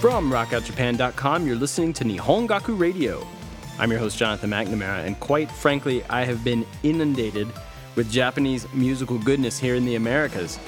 [0.00, 3.26] From rockoutjapan.com, you're listening to Nihongaku Radio.
[3.78, 7.48] I'm your host, Jonathan McNamara, and quite frankly, I have been inundated
[7.94, 10.58] with Japanese musical goodness here in the Americas.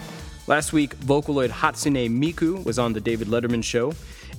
[0.46, 3.92] Last week, Vocaloid Hatsune Miku was on The David Letterman Show.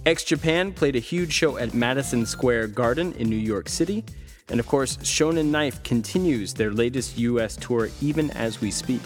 [0.06, 4.04] X Japan played a huge show at Madison Square Garden in New York City.
[4.50, 9.02] And of course, Shonen Knife continues their latest US tour even as we speak.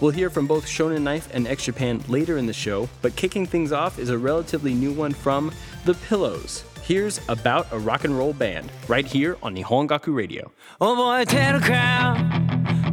[0.00, 3.46] We'll hear from both Shonen Knife and X Japan later in the show, but kicking
[3.46, 5.52] things off is a relatively new one from
[5.84, 6.64] The Pillows.
[6.82, 10.50] Here's About a Rock and Roll Band, right here on Nihongaku Radio.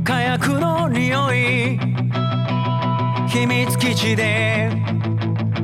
[0.09, 1.79] 火薬の匂い。
[3.27, 4.71] 秘密基地で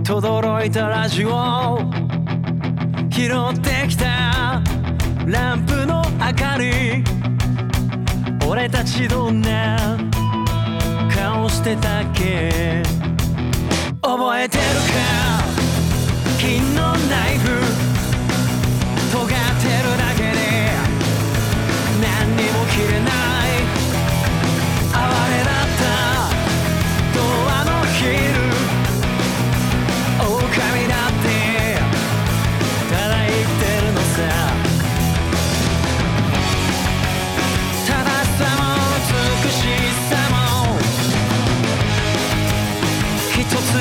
[0.04, 1.80] 轟いたラジオ。
[3.10, 4.62] 拾ってきた。
[5.26, 7.04] ランプの明かり。
[8.48, 9.98] 俺たちどんな。
[11.10, 12.84] 顔してたっけ。
[14.04, 14.70] 覚えてるか。
[16.40, 17.50] 金のナイフ。
[19.12, 20.70] 尖ってるだけで。
[22.00, 23.35] 何にも切れない。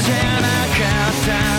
[0.00, 1.53] じゃなかった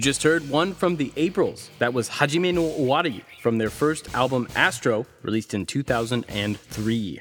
[0.00, 1.68] You just heard one from the Aprils.
[1.78, 7.20] That was Hajime no Owari from their first album Astro, released in 2003.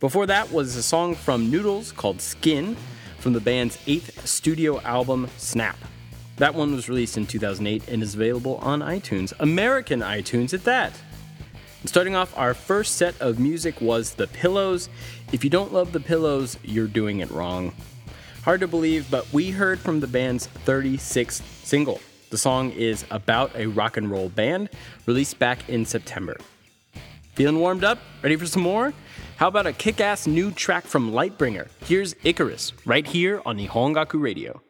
[0.00, 2.76] Before that was a song from Noodles called Skin
[3.20, 5.78] from the band's eighth studio album Snap.
[6.38, 10.92] That one was released in 2008 and is available on iTunes, American iTunes at that.
[11.84, 14.88] Starting off our first set of music was The Pillows.
[15.30, 17.72] If you don't love The Pillows, you're doing it wrong.
[18.42, 22.00] Hard to believe, but we heard from the band's 36th single.
[22.30, 24.68] The song is about a rock and roll band,
[25.06, 26.36] released back in September.
[27.34, 27.98] Feeling warmed up?
[28.22, 28.92] Ready for some more?
[29.36, 31.68] How about a kick ass new track from Lightbringer?
[31.84, 34.67] Here's Icarus, right here on Nihongaku Radio.「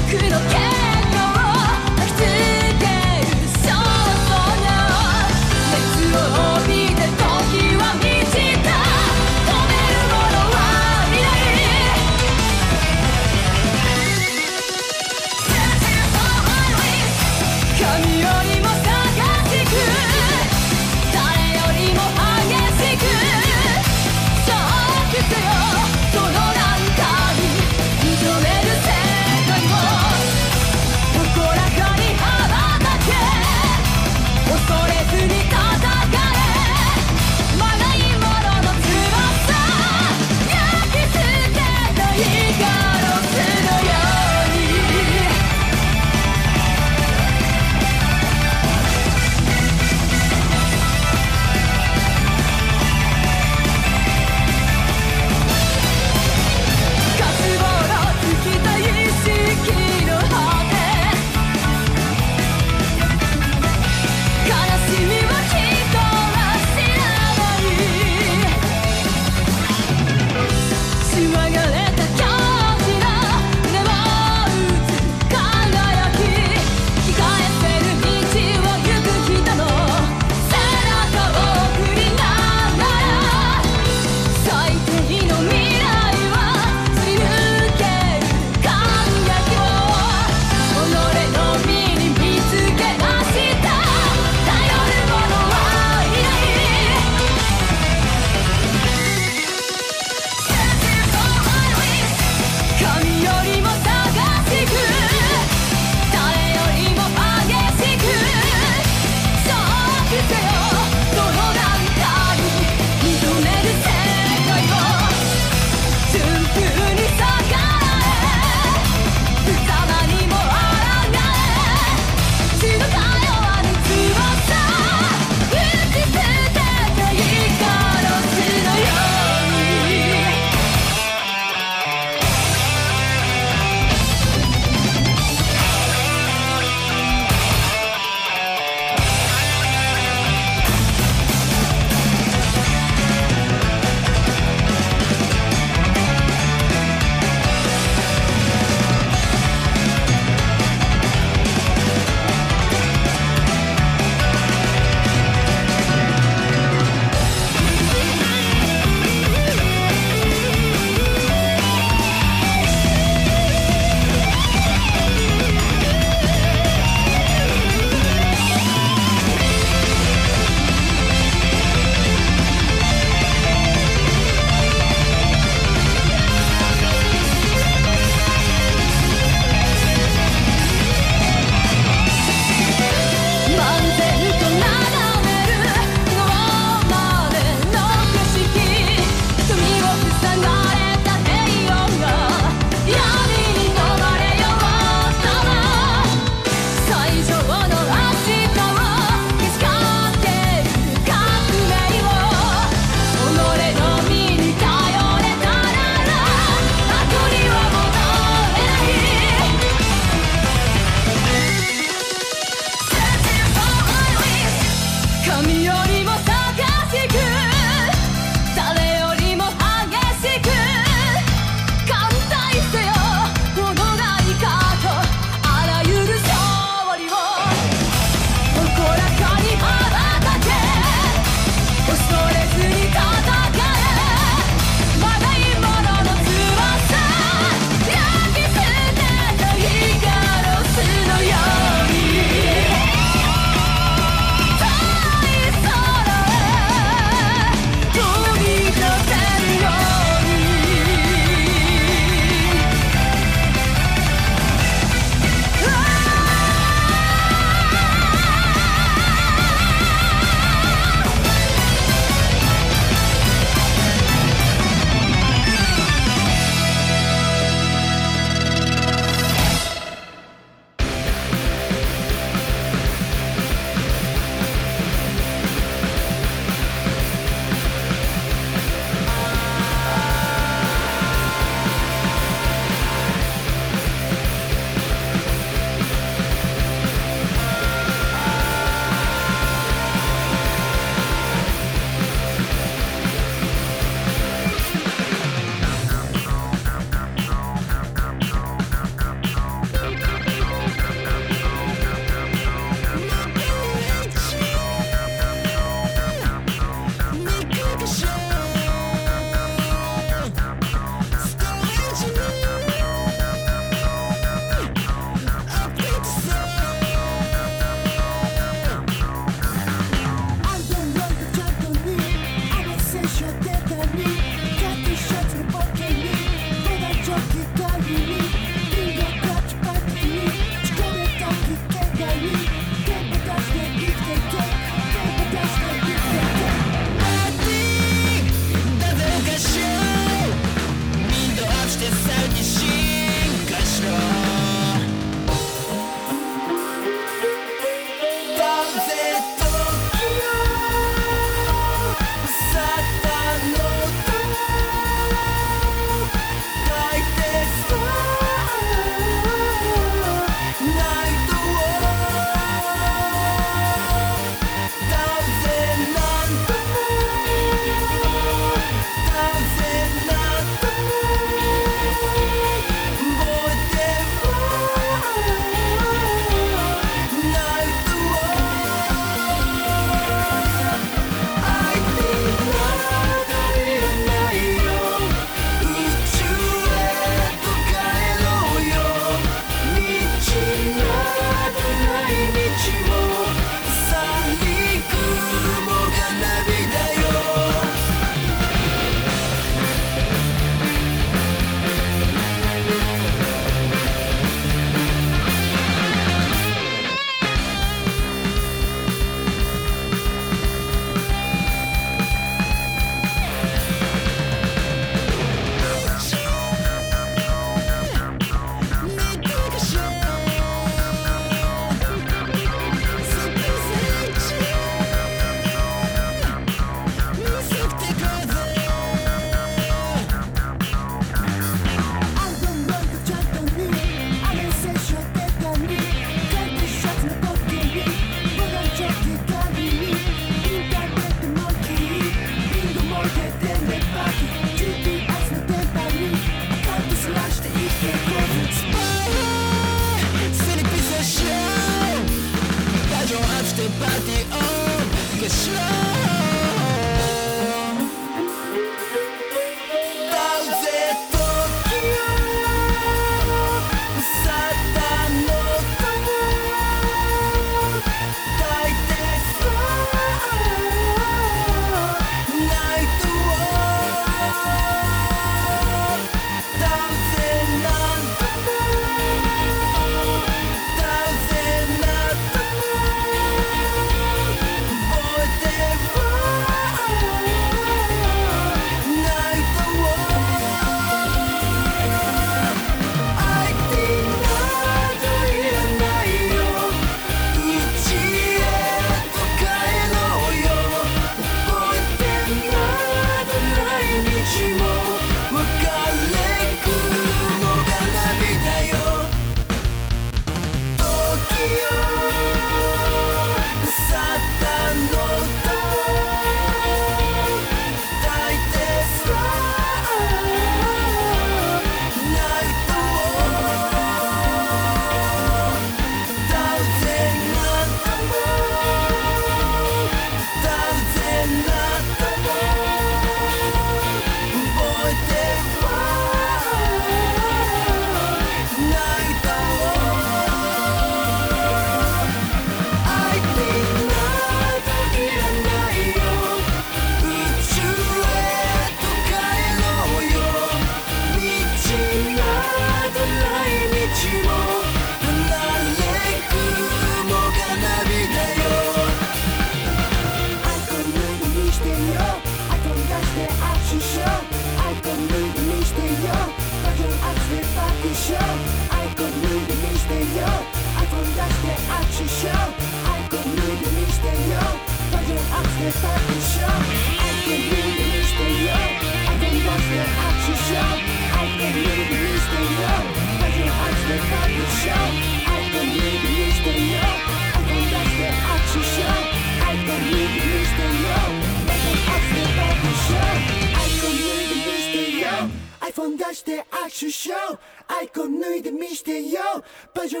[599.74, 600.00] pas joué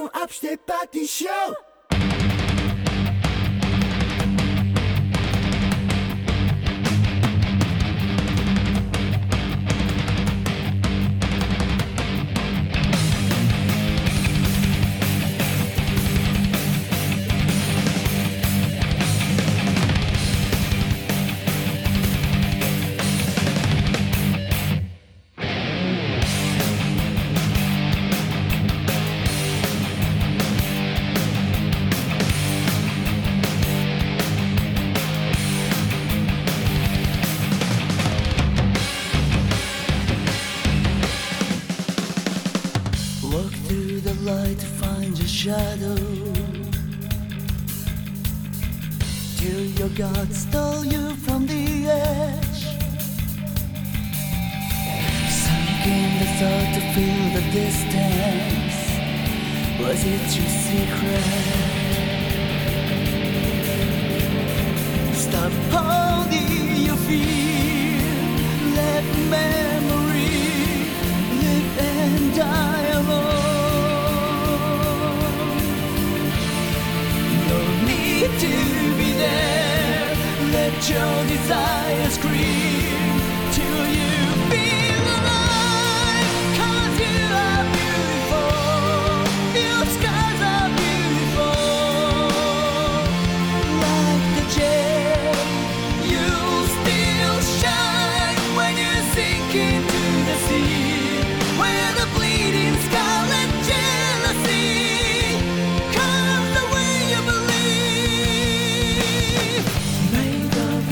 [0.56, 1.54] pas show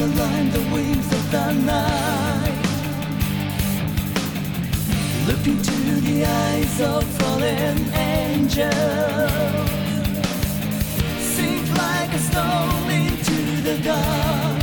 [0.09, 2.59] the the wings of the night.
[5.29, 8.73] Look into the eyes of fallen angels.
[11.35, 14.63] Sink like a stone into the dark,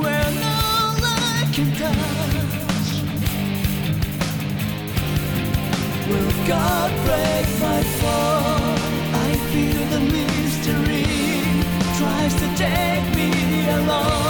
[0.00, 2.88] where no light can touch.
[6.08, 8.60] Will God break my fall?
[9.26, 11.04] I feel the mystery
[11.98, 14.27] tries to take me along.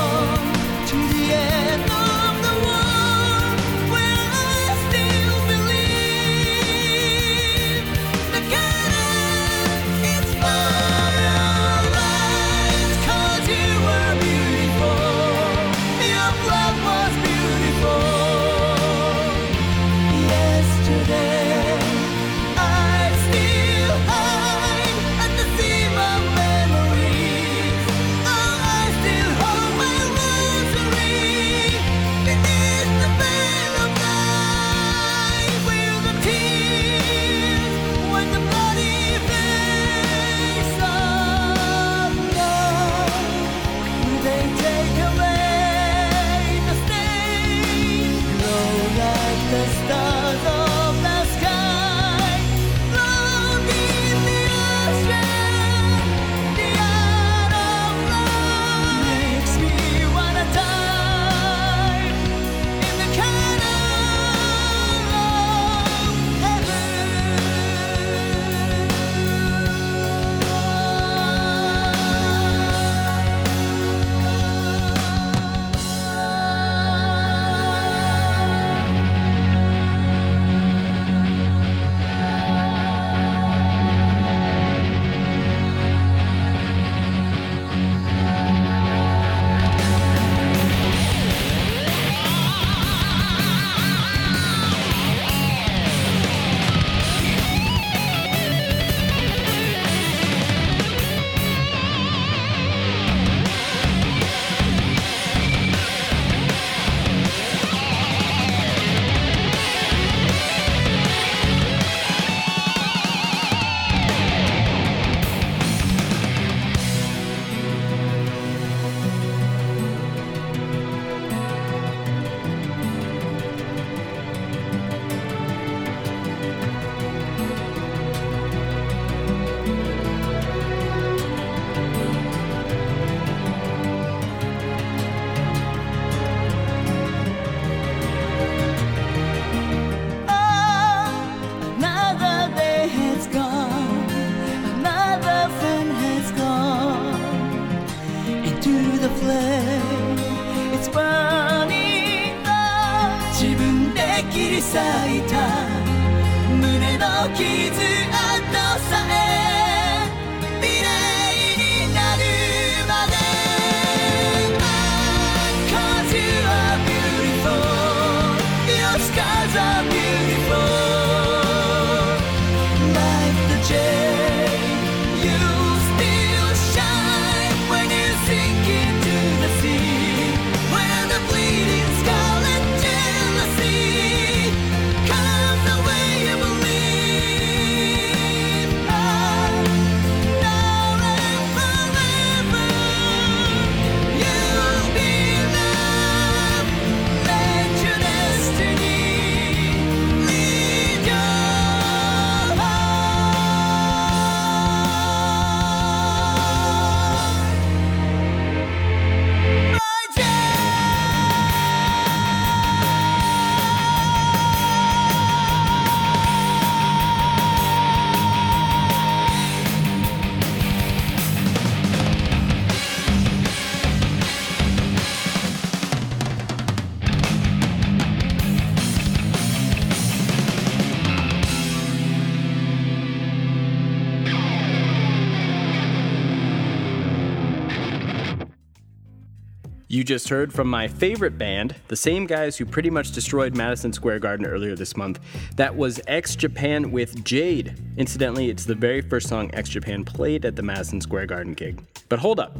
[240.09, 244.21] Just heard from my favorite band, the same guys who pretty much destroyed Madison Square
[244.21, 245.21] Garden earlier this month.
[245.57, 247.75] That was X Japan with Jade.
[247.99, 251.85] Incidentally, it's the very first song X Japan played at the Madison Square Garden gig.
[252.09, 252.57] But hold up,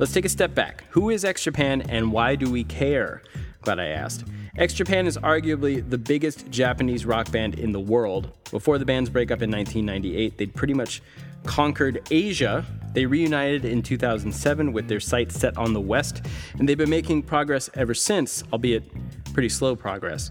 [0.00, 0.82] let's take a step back.
[0.90, 3.22] Who is X Japan and why do we care?
[3.62, 4.24] Glad I asked.
[4.56, 8.32] X Japan is arguably the biggest Japanese rock band in the world.
[8.50, 11.00] Before the band's breakup in 1998, they'd pretty much
[11.44, 12.64] conquered Asia.
[12.92, 16.24] They reunited in 2007 with their sights set on the West,
[16.58, 18.84] and they've been making progress ever since, albeit
[19.32, 20.30] pretty slow progress.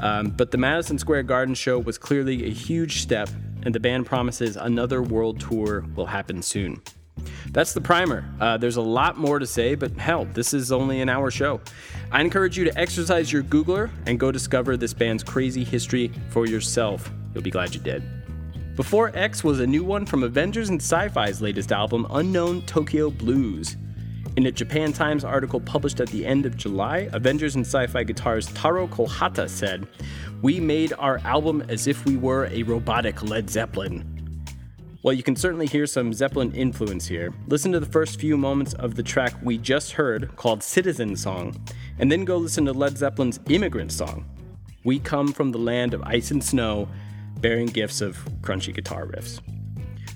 [0.00, 3.28] Um, but the Madison Square Garden show was clearly a huge step,
[3.62, 6.80] and the band promises another world tour will happen soon.
[7.50, 8.24] That's the primer.
[8.40, 11.60] Uh, there's a lot more to say, but hell, this is only an hour show.
[12.12, 16.46] I encourage you to exercise your Googler and go discover this band's crazy history for
[16.46, 17.10] yourself.
[17.34, 18.17] You'll be glad you did.
[18.78, 23.10] Before X was a new one from Avengers in Sci Fi's latest album, Unknown Tokyo
[23.10, 23.76] Blues.
[24.36, 28.04] In a Japan Times article published at the end of July, Avengers in Sci Fi
[28.04, 29.88] guitarist Taro Kohata said,
[30.42, 34.04] We made our album as if we were a robotic Led Zeppelin.
[35.02, 37.34] Well, you can certainly hear some Zeppelin influence here.
[37.48, 41.60] Listen to the first few moments of the track we just heard called Citizen Song,
[41.98, 44.24] and then go listen to Led Zeppelin's Immigrant Song.
[44.84, 46.88] We come from the land of ice and snow,
[47.40, 49.40] bearing gifts of crunchy guitar riffs.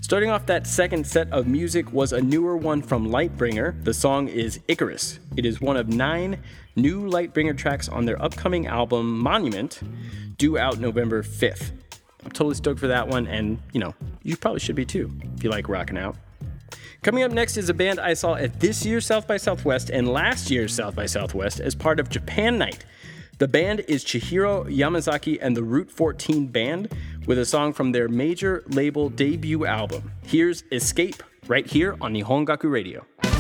[0.01, 3.83] Starting off that second set of music was a newer one from Lightbringer.
[3.85, 5.21] The song is Icarus.
[5.37, 6.43] It is one of nine
[6.77, 9.81] new Lightbringer tracks on their upcoming album Monument,
[10.37, 11.71] due out November 5th.
[12.25, 15.45] I'm totally stoked for that one, and you know, you probably should be too if
[15.45, 16.17] you like rocking out.
[17.03, 20.09] Coming up next is a band I saw at this year's South by Southwest and
[20.09, 22.85] last year's South by Southwest as part of Japan Night.
[23.39, 26.93] The band is Chihiro Yamazaki and the Route 14 Band
[27.27, 30.13] with a song from their major label debut album.
[30.25, 33.32] Here's Escape right here on Nihongaku Radio.「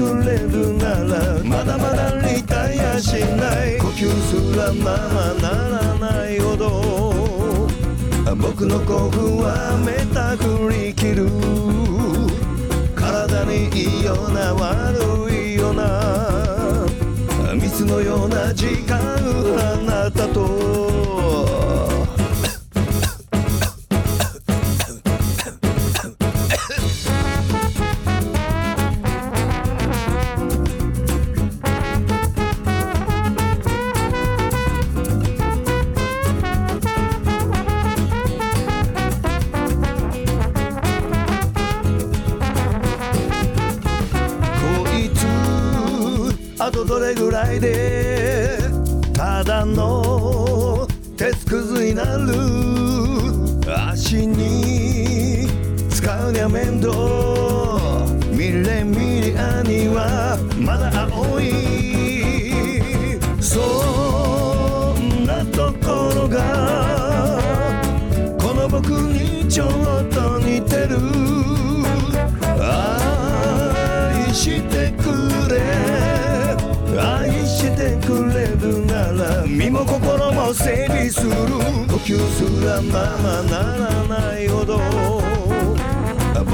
[0.00, 3.76] くれるならまだまだリタイアしない。
[3.78, 7.68] 呼吸すらままならないほど
[8.34, 11.28] 僕の興奮はめたくりきる。
[12.94, 16.86] 体にいいような悪いような
[17.54, 21.09] 蜜のような時間あなたと。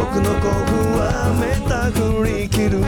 [0.09, 2.79] 僕の興奮はめた振りきる。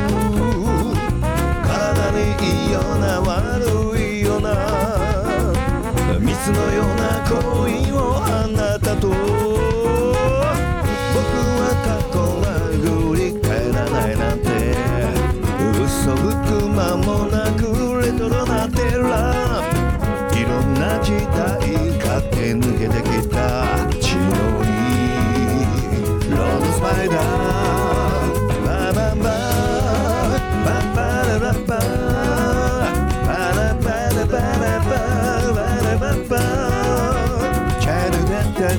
[1.66, 3.66] 体にいいような悪
[3.98, 4.46] いような。
[6.20, 9.08] 蜜のような恋をあなたと。
[9.08, 9.18] 僕
[11.58, 14.46] は過去は振り返らないなんて。
[15.82, 17.66] 嘘吹く間もなく
[18.00, 19.34] レトロなテラ。
[20.32, 21.58] いろんな時代
[21.98, 23.07] 駆け抜けてき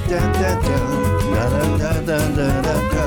[0.08, 1.46] dun dun dun da
[1.80, 2.90] da da da da.
[2.92, 2.99] dun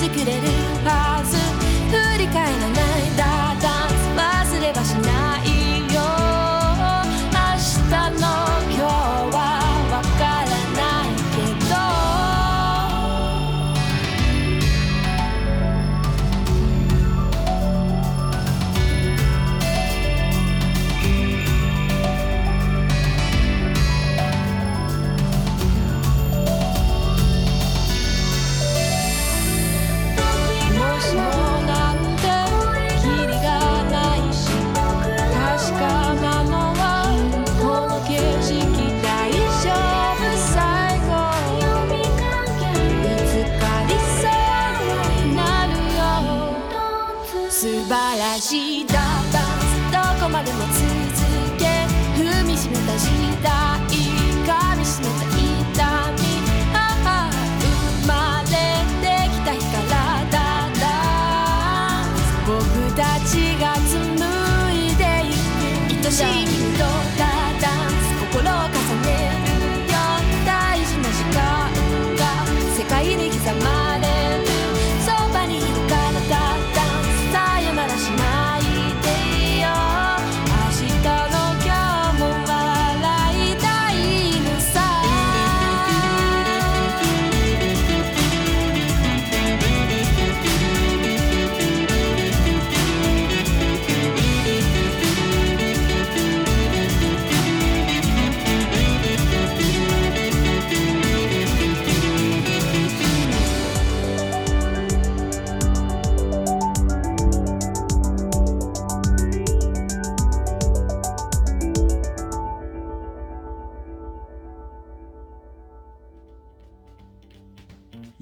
[0.00, 0.59] してくれる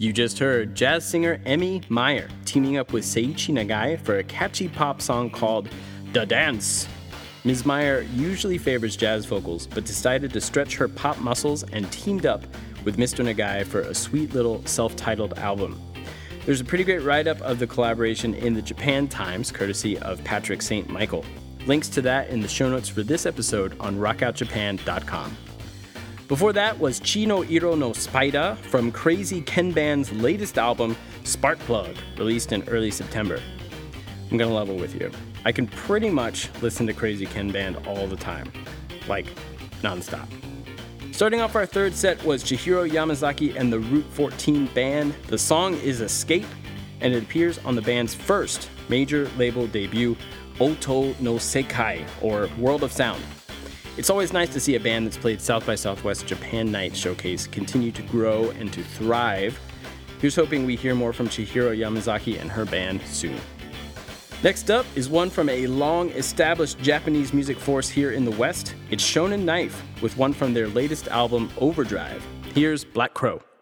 [0.09, 4.67] You just heard jazz singer Emmy Meyer teaming up with Seiichi Nagai for a catchy
[4.67, 5.69] pop song called
[6.13, 6.89] Da Dance.
[7.45, 7.67] Ms.
[7.67, 12.47] Meyer usually favors jazz vocals, but decided to stretch her pop muscles and teamed up
[12.87, 13.23] with Mr.
[13.23, 15.79] Nagai for a sweet little self titled album.
[16.47, 20.25] There's a pretty great write up of the collaboration in the Japan Times, courtesy of
[20.25, 20.89] Patrick St.
[20.89, 21.23] Michael.
[21.67, 25.37] Links to that in the show notes for this episode on rockoutjapan.com.
[26.29, 32.53] Before that was Chino Iro no Spider from Crazy Ken Band's latest album, Sparkplug, released
[32.53, 33.41] in early September.
[34.31, 35.11] I'm gonna level with you.
[35.47, 38.53] I can pretty much listen to Crazy Ken Band all the time,
[39.09, 39.25] like
[39.81, 40.29] nonstop.
[41.13, 45.15] Starting off our third set was Chihiro Yamazaki and the Route 14 Band.
[45.29, 46.45] The song is Escape,
[47.01, 50.15] and it appears on the band's first major label debut,
[50.61, 53.23] Oto no Sekai, or World of Sound.
[53.99, 57.49] It's always nice to see a band that's played South by Southwest Japan Night Showcase
[57.49, 59.59] continue to grow and to thrive.
[60.21, 63.37] Here's hoping we hear more from Chihiro Yamazaki and her band soon.
[64.45, 68.77] Next up is one from a long established Japanese music force here in the West.
[68.89, 72.25] It's Shonen Knife with one from their latest album, Overdrive.
[72.55, 73.58] Here's Black Crow.「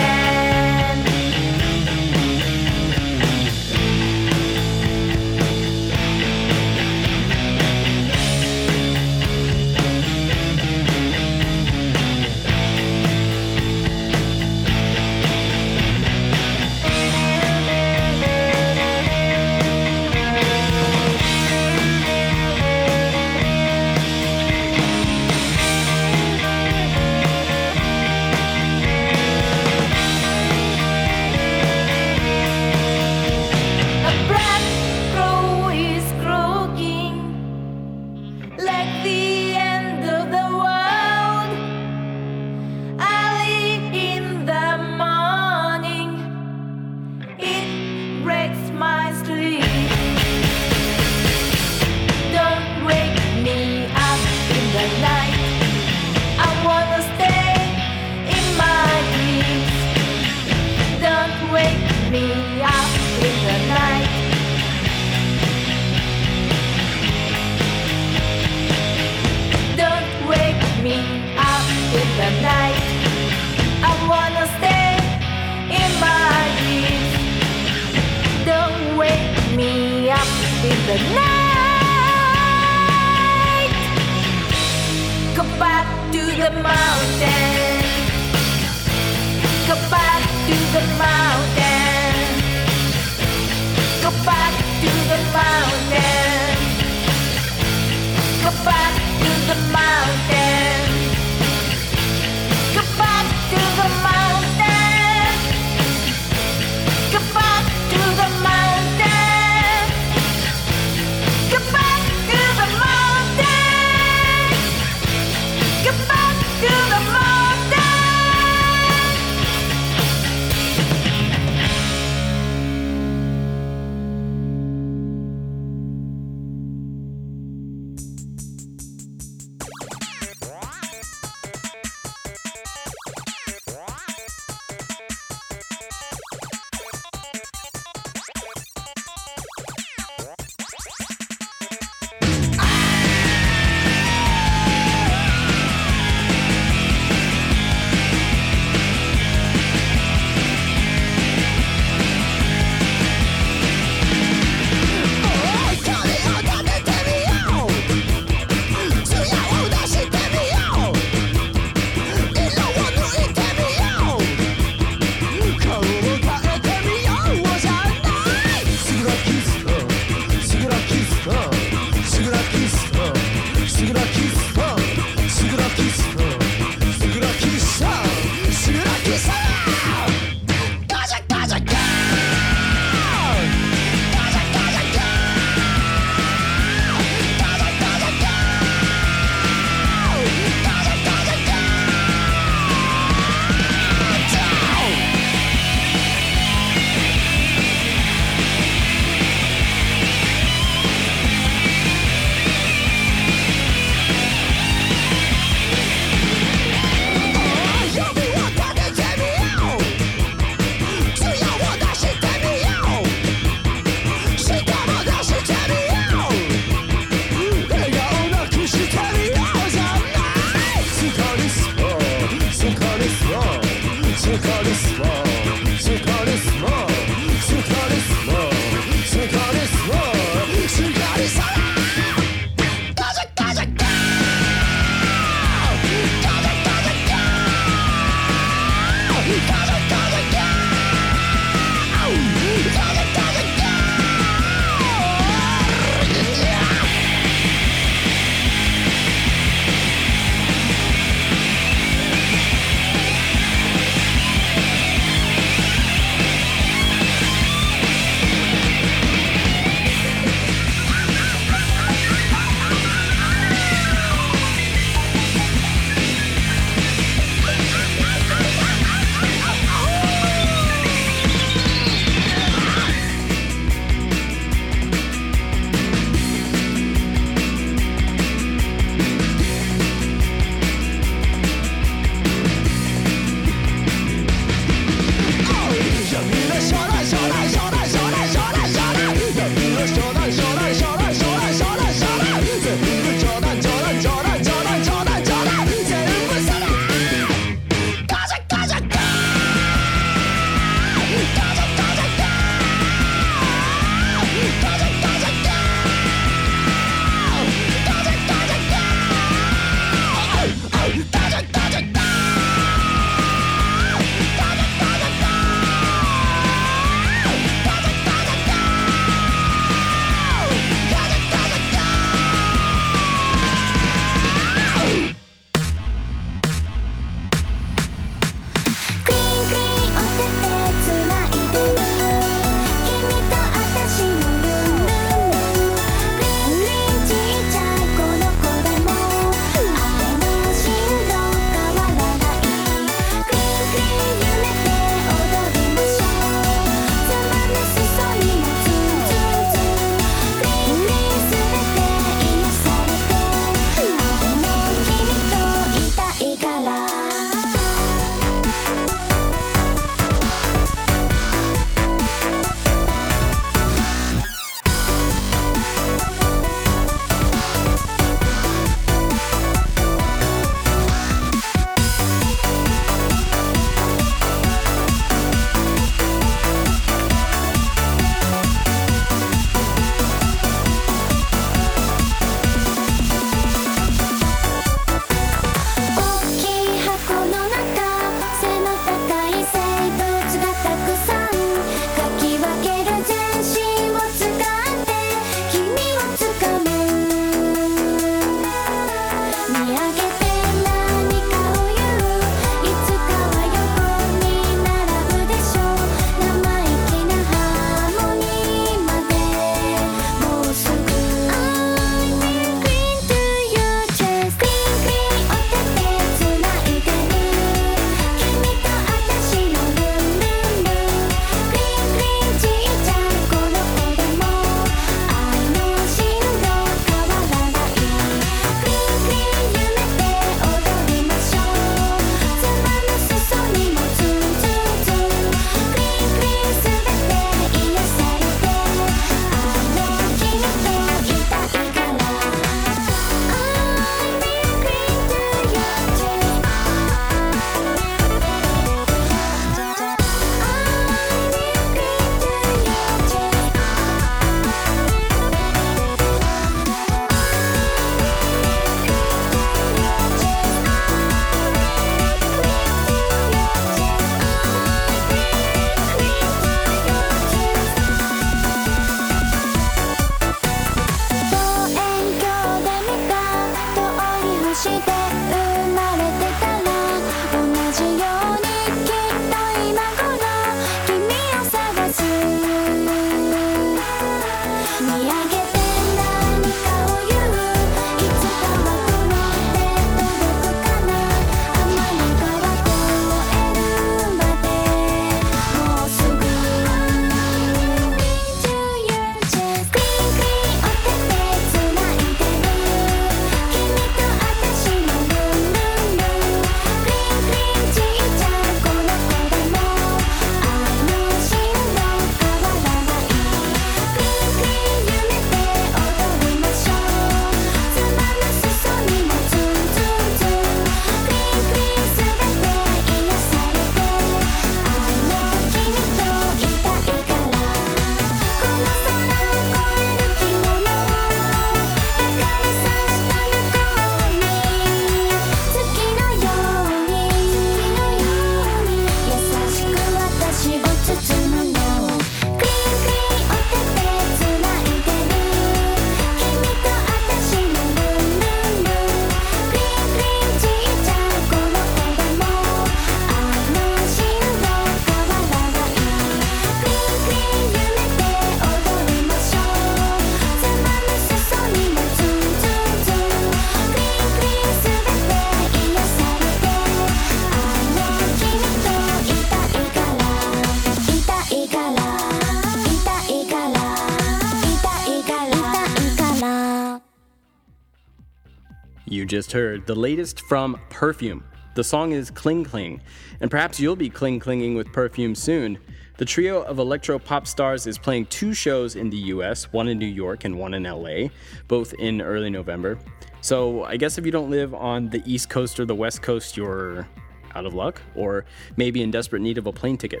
[579.16, 581.24] just heard the latest from Perfume.
[581.54, 582.82] The song is Cling Cling,
[583.22, 585.56] and perhaps you'll be cling clinging with Perfume soon.
[585.96, 589.78] The trio of electro pop stars is playing two shows in the US, one in
[589.78, 591.08] New York and one in LA,
[591.48, 592.78] both in early November.
[593.22, 596.36] So I guess if you don't live on the East Coast or the West Coast,
[596.36, 596.86] you're
[597.34, 598.26] out of luck, or
[598.58, 600.00] maybe in desperate need of a plane ticket.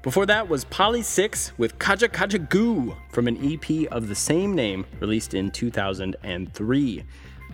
[0.00, 4.86] Before that was Polysics with Kaja Kaja Goo from an EP of the same name
[4.98, 7.04] released in 2003.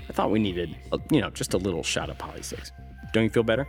[0.08, 2.70] I thought we needed, a, you know, just a little shot of Polysics.
[3.12, 3.66] Don't you feel better?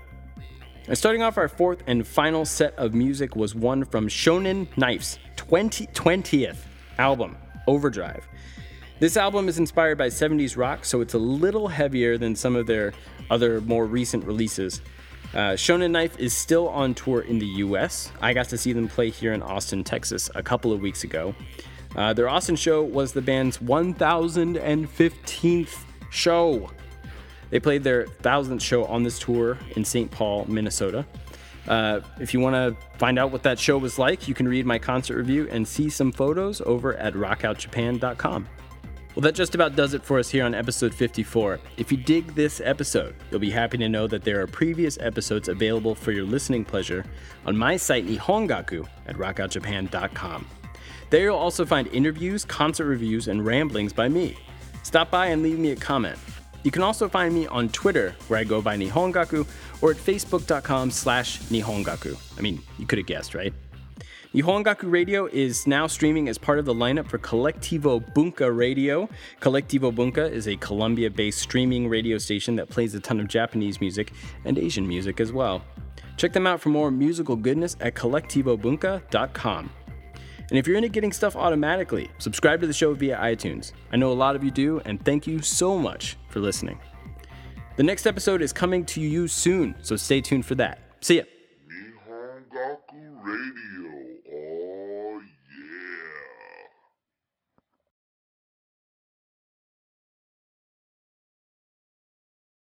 [0.87, 5.19] And starting off our fourth and final set of music was one from Shonen Knife's
[5.35, 6.57] 20, 20th
[6.97, 8.25] album, Overdrive.
[8.99, 12.67] This album is inspired by 70s rock, so it's a little heavier than some of
[12.67, 12.93] their
[13.29, 14.81] other more recent releases.
[15.33, 18.11] Uh, Shonen Knife is still on tour in the US.
[18.21, 21.35] I got to see them play here in Austin, Texas a couple of weeks ago.
[21.95, 26.69] Uh, their Austin show was the band's 1015th show.
[27.49, 30.11] They played their 1000th show on this tour in St.
[30.11, 31.05] Paul, Minnesota.
[31.67, 34.65] Uh, if you want to find out what that show was like, you can read
[34.65, 38.47] my concert review and see some photos over at rockoutjapan.com.
[39.15, 41.59] Well, that just about does it for us here on episode 54.
[41.77, 45.49] If you dig this episode, you'll be happy to know that there are previous episodes
[45.49, 47.03] available for your listening pleasure
[47.45, 50.47] on my site Nihongaku at rockoutjapan.com.
[51.09, 54.37] There you'll also find interviews, concert reviews, and ramblings by me.
[54.87, 56.17] Stop by and leave me a comment.
[56.63, 59.45] You can also find me on Twitter, where I go by Nihongaku,
[59.81, 62.17] or at facebook.com slash Nihongaku.
[62.37, 63.53] I mean, you could have guessed, right?
[64.33, 69.09] Nihongaku Radio is now streaming as part of the lineup for Collectivo Bunka Radio.
[69.41, 73.81] Collectivo Bunka is a Colombia based streaming radio station that plays a ton of Japanese
[73.81, 74.13] music
[74.45, 75.61] and Asian music as well.
[76.15, 79.69] Check them out for more musical goodness at collectivobunka.com.
[80.49, 83.73] And if you're into getting stuff automatically, subscribe to the show via iTunes.
[83.91, 86.79] I know a lot of you do, and thank you so much for listening.
[87.75, 90.79] The next episode is coming to you soon, so stay tuned for that.
[91.01, 91.23] See ya.